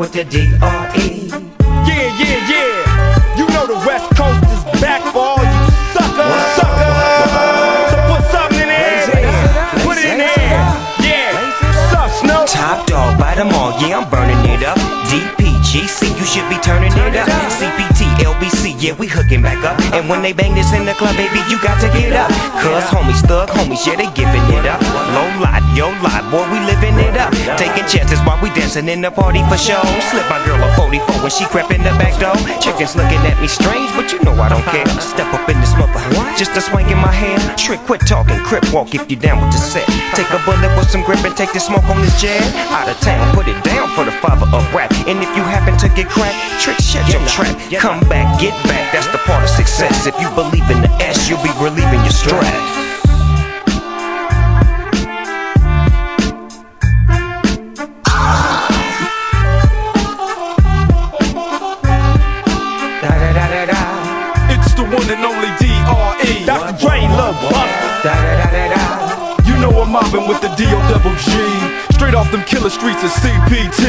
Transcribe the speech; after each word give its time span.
with 0.00 0.12
the 0.12 0.24
D.R.E. 0.24 1.28
Yeah, 1.28 2.08
yeah, 2.16 2.48
yeah. 2.48 3.36
You 3.36 3.46
know 3.52 3.66
the 3.66 3.76
West 3.84 4.08
Coast 4.16 4.42
is 4.48 4.80
back 4.80 5.02
for 5.12 5.20
all 5.20 5.44
you 5.44 5.64
suckers, 5.92 6.40
suckers. 6.56 7.90
So 7.92 7.96
put 8.08 8.22
something 8.32 8.60
in 8.60 8.68
there. 8.68 9.04
Put 9.84 9.98
it 9.98 10.08
in 10.12 10.18
there. 10.24 10.56
Yeah. 11.04 11.92
Suck, 11.92 12.10
Snow. 12.24 12.46
Top 12.46 12.86
dog, 12.86 13.20
bite 13.20 13.34
them 13.36 13.48
all, 13.52 13.78
yeah, 13.78 13.98
I'm 13.98 14.08
burning 14.08 14.49
yeah, 18.90 18.98
we 18.98 19.06
hooking 19.06 19.42
back 19.42 19.62
up. 19.62 19.78
And 19.94 20.08
when 20.08 20.22
they 20.22 20.32
bang 20.32 20.54
this 20.54 20.72
in 20.74 20.84
the 20.84 20.94
club, 20.94 21.14
baby, 21.14 21.38
you 21.46 21.62
got 21.62 21.78
to 21.80 21.88
get 21.94 22.12
up. 22.12 22.30
Cuz 22.58 22.84
homies, 22.90 23.22
thug 23.22 23.48
homies, 23.50 23.86
yeah, 23.86 23.96
they 23.96 24.10
giving 24.18 24.42
it 24.50 24.66
up. 24.66 24.80
Low 25.14 25.30
life, 25.38 25.62
yo 25.78 25.94
life, 26.02 26.26
boy, 26.30 26.42
we 26.50 26.58
living 26.66 26.98
it 26.98 27.16
up. 27.16 27.30
Taking 27.56 27.86
chances 27.86 28.18
while 28.26 28.40
we 28.42 28.50
dancing 28.50 28.88
in 28.88 29.00
the 29.00 29.10
party 29.10 29.42
for 29.46 29.58
show. 29.58 29.82
Slip 30.10 30.26
my 30.28 30.42
girl 30.44 30.58
a 30.58 30.68
44 30.74 31.22
when 31.22 31.30
she 31.30 31.44
crept 31.46 31.70
in 31.70 31.82
the 31.82 31.94
back 32.02 32.18
door. 32.18 32.34
Chickens 32.58 32.96
looking 32.96 33.22
at 33.30 33.38
me 33.40 33.46
strange, 33.46 33.90
but 33.94 34.10
you 34.12 34.18
know 34.26 34.34
I 34.34 34.48
don't 34.48 34.66
care. 34.74 34.88
Step 34.98 35.32
up 35.34 35.39
just 36.40 36.56
a 36.56 36.60
swing 36.62 36.88
in 36.88 36.96
my 36.96 37.12
hand. 37.12 37.36
Trick, 37.58 37.80
quit 37.80 38.00
talking, 38.08 38.40
crip 38.48 38.64
walk 38.72 38.94
if 38.94 39.10
you 39.10 39.16
down 39.16 39.44
with 39.44 39.52
the 39.52 39.60
set. 39.60 39.84
Take 40.16 40.30
a 40.32 40.40
bullet 40.48 40.72
with 40.72 40.88
some 40.88 41.04
grip 41.04 41.22
and 41.22 41.36
take 41.36 41.52
the 41.52 41.60
smoke 41.60 41.84
on 41.84 42.00
this 42.00 42.16
jet. 42.18 42.40
Out 42.72 42.88
of 42.88 42.98
town, 43.00 43.34
put 43.36 43.46
it 43.46 43.62
down 43.62 43.92
for 43.92 44.04
the 44.08 44.12
father 44.24 44.48
of 44.56 44.64
rap. 44.72 44.90
And 45.04 45.20
if 45.20 45.28
you 45.36 45.42
happen 45.44 45.76
to 45.76 45.88
get 45.92 46.08
cracked, 46.08 46.40
trick, 46.64 46.80
shut 46.80 47.04
your 47.12 47.20
trap. 47.28 47.52
Come 47.76 48.00
back, 48.08 48.40
get 48.40 48.56
back, 48.64 48.90
that's 48.90 49.08
the 49.12 49.18
part 49.28 49.44
of 49.44 49.50
success. 49.50 50.06
If 50.06 50.18
you 50.18 50.30
believe 50.30 50.64
in 50.72 50.80
the 50.80 50.88
S, 51.04 51.28
you'll 51.28 51.44
be 51.44 51.52
relieving 51.60 52.00
your 52.08 52.16
stress. 52.16 52.89
With 70.30 70.40
the 70.40 70.54
D.O. 70.54 70.78
double 70.86 71.10
G. 71.18 71.34
Straight 71.90 72.14
off 72.14 72.30
them 72.30 72.44
killer 72.44 72.70
streets 72.70 73.02
of 73.02 73.10
CPT. 73.18 73.82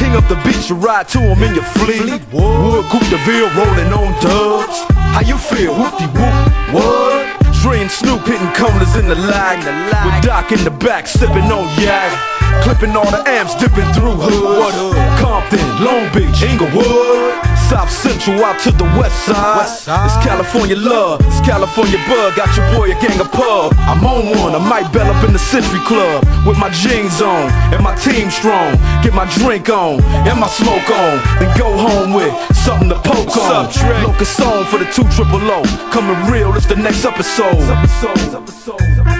King 0.00 0.16
of 0.16 0.26
the 0.28 0.36
beach, 0.40 0.70
you 0.70 0.76
ride 0.76 1.06
to 1.08 1.20
him 1.20 1.42
in 1.42 1.54
your 1.54 1.68
fleet. 1.76 2.22
Wood, 2.32 2.84
Coupe 2.88 3.08
de 3.12 3.20
Ville, 3.28 3.50
rolling 3.52 3.92
on 3.92 4.08
dubs. 4.24 4.88
How 5.12 5.20
you 5.20 5.36
feel? 5.36 5.76
Whoop-de 5.76 6.08
whoop. 6.16 6.72
What? 6.72 7.36
Dre 7.60 7.80
and 7.80 7.90
Snoop 7.90 8.24
hitting 8.24 8.52
corners 8.56 8.96
in 8.96 9.06
the 9.06 9.16
lag. 9.16 9.58
With 10.06 10.24
Doc 10.24 10.50
in 10.52 10.64
the 10.64 10.70
back, 10.70 11.06
sipping 11.06 11.50
on 11.52 11.68
yak. 11.82 12.35
Clipping 12.66 12.96
all 12.96 13.08
the 13.14 13.22
amps, 13.30 13.54
dipping 13.54 13.86
through 13.94 14.18
hoods. 14.18 14.74
Compton, 15.22 15.62
Long 15.86 16.10
Beach, 16.10 16.42
Inglewood. 16.42 17.38
South 17.70 17.90
Central 17.90 18.42
out 18.42 18.58
to 18.66 18.72
the 18.74 18.82
west 18.98 19.14
side. 19.26 19.70
It's 19.70 20.18
California 20.26 20.74
love, 20.74 21.20
it's 21.22 21.40
California 21.46 21.98
bug. 22.10 22.34
Got 22.34 22.50
your 22.58 22.66
boy 22.74 22.90
a 22.90 22.98
gang 22.98 23.20
of 23.20 23.30
pub. 23.30 23.70
I'm 23.86 24.02
on 24.02 24.26
one, 24.34 24.54
I 24.54 24.58
might 24.58 24.90
bell 24.92 25.06
up 25.06 25.22
in 25.22 25.32
the 25.32 25.38
Century 25.38 25.78
Club 25.86 26.26
with 26.46 26.58
my 26.58 26.70
jeans 26.70 27.22
on 27.22 27.46
and 27.70 27.82
my 27.86 27.94
team 27.94 28.30
strong. 28.30 28.74
Get 29.02 29.14
my 29.14 29.30
drink 29.38 29.70
on 29.70 30.02
and 30.26 30.38
my 30.38 30.48
smoke 30.48 30.90
on, 30.90 31.22
then 31.38 31.50
go 31.58 31.70
home 31.70 32.14
with 32.14 32.34
something 32.66 32.88
to 32.88 32.98
poke 32.98 33.36
on. 33.46 33.70
Locust 34.02 34.36
song 34.36 34.64
for 34.66 34.78
the 34.78 34.90
two 34.90 35.06
triple 35.14 35.38
O. 35.38 35.62
Coming 35.94 36.18
real, 36.30 36.54
it's 36.54 36.66
the 36.66 36.74
next 36.74 37.04
episode. 37.04 37.62
episodes, 37.62 38.34
episodes, 38.34 38.34
episodes. 38.34 39.06
Hold 39.06 39.15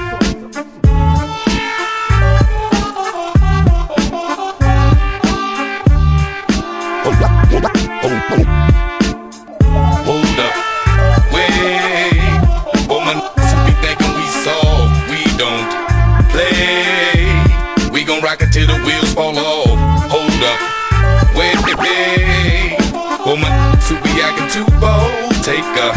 Hey, 21.79 22.77
woman, 23.25 23.53
to 23.89 23.95
be 24.03 24.21
acting 24.23 24.49
too 24.51 24.67
bold. 24.81 25.35
Take 25.43 25.65
a 25.77 25.93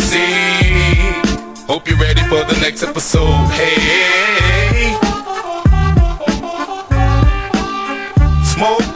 seat. 0.00 1.66
Hope 1.66 1.88
you're 1.88 1.98
ready 1.98 2.22
for 2.22 2.44
the 2.44 2.58
next 2.60 2.82
episode. 2.82 3.50
Hey, 3.50 4.96
smoke. 8.44 8.87